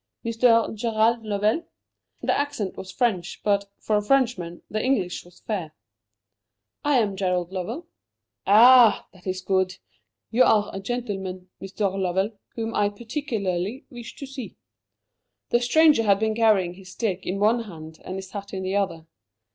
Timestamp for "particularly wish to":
12.89-14.25